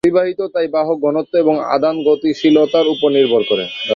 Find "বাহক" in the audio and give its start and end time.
0.67-0.97